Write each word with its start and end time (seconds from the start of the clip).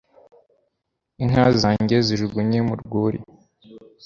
inka 1.23 1.45
zanjye 1.61 1.95
zijugunye 2.07 2.59
mu 2.67 2.73
rwuri 2.81 3.19